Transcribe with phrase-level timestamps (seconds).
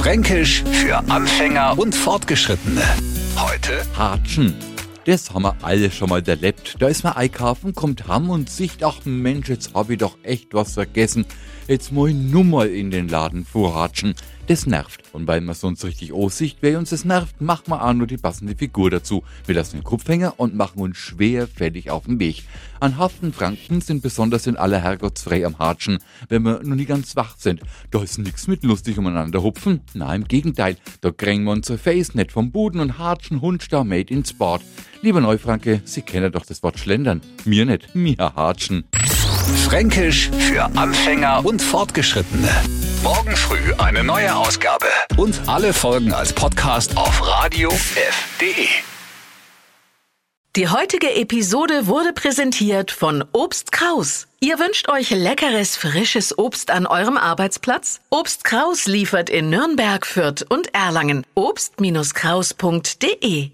[0.00, 2.80] Fränkisch für Anfänger und Fortgeschrittene.
[3.36, 4.54] Heute Hatschen.
[5.04, 6.76] Das haben wir alle schon mal erlebt.
[6.78, 10.54] Da ist man einkaufen, kommt ham und sieht, ach Mensch, jetzt hab ich doch echt
[10.54, 11.26] was vergessen.
[11.68, 14.14] Jetzt muss ich nur mal in den Laden vorhatschen.
[14.50, 15.04] Das nervt.
[15.12, 18.16] Und weil man sonst richtig aussicht, wer uns das nervt, machen wir auch nur die
[18.16, 19.22] passende Figur dazu.
[19.46, 22.42] Wir lassen den Kopfhänger und machen uns schwerfällig auf den Weg.
[22.80, 25.98] An haften Franken sind besonders in aller Herrgottsfrei am Hatschen,
[26.28, 27.60] wenn wir noch nie ganz wach sind.
[27.92, 29.82] Da ist nix mit lustig umeinander hupfen.
[29.94, 34.12] Na, im Gegenteil, da krängen wir unser Face nicht vom Boden und hatschen Hundstar made
[34.12, 34.62] in Sport.
[35.00, 37.20] Lieber Neufranke, Sie kennen doch das Wort Schlendern.
[37.44, 38.82] Mir nicht, mir hatschen.
[39.68, 42.50] Fränkisch für Anfänger und Fortgeschrittene.
[43.04, 44.86] Morgen früh eine neue Ausgabe.
[45.16, 48.68] Und alle Folgen als Podcast auf radiof.de.
[50.56, 54.26] Die heutige Episode wurde präsentiert von Obst Kraus.
[54.40, 58.00] Ihr wünscht euch leckeres, frisches Obst an eurem Arbeitsplatz?
[58.10, 61.24] Obst Kraus liefert in Nürnberg, Fürth und Erlangen.
[61.34, 63.50] Obst-Kraus.de